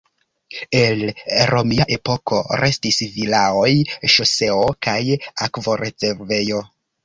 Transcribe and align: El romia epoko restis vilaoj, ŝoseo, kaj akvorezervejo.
El 0.77 1.03
romia 1.49 1.85
epoko 1.97 2.41
restis 2.63 2.99
vilaoj, 3.19 3.69
ŝoseo, 4.17 4.59
kaj 4.89 4.99
akvorezervejo. 5.49 6.69